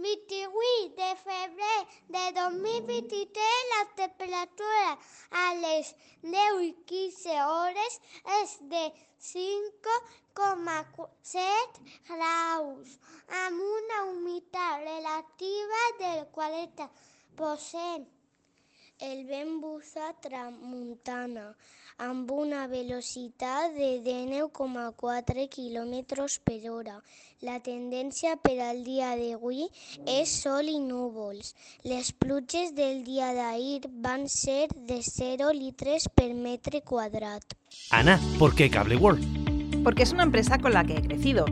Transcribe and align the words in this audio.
28 0.00 0.96
de 0.96 1.16
febrer 1.22 1.86
de 2.08 2.32
2023, 2.40 3.44
la 3.72 3.84
temperatura 4.00 4.98
a 5.30 5.54
10 5.64 5.94
i 6.68 6.70
15 6.92 7.36
hores 7.48 7.92
és 8.42 8.50
de 8.72 8.84
5,7 9.30 11.82
graus, 12.12 12.88
amb 13.44 13.56
una 13.72 13.98
humitat 14.12 14.74
relativa 14.86 15.82
del 16.00 16.20
40%. 16.40 18.19
El 19.00 19.22
vent 19.24 19.62
bufa 19.62 20.10
tramuntana 20.20 21.46
amb 22.04 22.28
una 22.34 22.66
velocitat 22.68 23.72
de 23.72 23.88
19,4 24.04 25.46
km 25.54 26.26
per 26.44 26.58
hora. 26.68 26.98
La 27.40 27.56
tendència 27.64 28.34
per 28.44 28.58
al 28.60 28.82
dia 28.84 29.14
d'avui 29.16 29.64
és 30.04 30.34
sol 30.42 30.68
i 30.68 30.76
núvols. 30.84 31.54
Les 31.82 32.12
pluges 32.12 32.76
del 32.76 33.00
dia 33.08 33.32
d'ahir 33.32 33.88
van 34.04 34.28
ser 34.28 34.68
de 34.76 35.00
0 35.00 35.48
litres 35.56 36.10
per 36.14 36.34
metre 36.34 36.82
quadrat. 36.82 37.56
Ana, 37.90 38.20
¿por 38.38 38.54
qué 38.54 38.68
Cable 38.68 38.96
World? 38.96 39.82
Porque 39.82 40.02
es 40.02 40.12
una 40.12 40.24
empresa 40.24 40.58
con 40.58 40.74
la 40.74 40.84
que 40.84 40.98
he 40.98 41.02
crecido. 41.02 41.46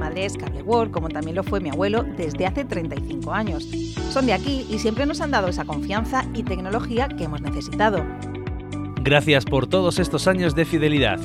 Madre 0.00 0.24
es 0.24 0.36
Cable 0.36 0.62
World, 0.62 0.90
como 0.90 1.10
también 1.10 1.36
lo 1.36 1.44
fue 1.44 1.60
mi 1.60 1.68
abuelo 1.68 2.02
desde 2.02 2.46
hace 2.46 2.64
35 2.64 3.32
años. 3.32 3.68
Son 4.10 4.24
de 4.24 4.32
aquí 4.32 4.66
y 4.70 4.78
siempre 4.78 5.04
nos 5.04 5.20
han 5.20 5.30
dado 5.30 5.48
esa 5.48 5.66
confianza 5.66 6.24
y 6.34 6.42
tecnología 6.42 7.06
que 7.08 7.24
hemos 7.24 7.42
necesitado. 7.42 8.04
Gracias 9.02 9.44
por 9.44 9.66
todos 9.66 9.98
estos 9.98 10.26
años 10.26 10.54
de 10.54 10.64
fidelidad. 10.64 11.20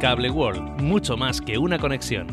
Cable 0.00 0.30
World, 0.30 0.80
mucho 0.80 1.16
más 1.16 1.40
que 1.40 1.58
una 1.58 1.78
conexión. 1.78 2.26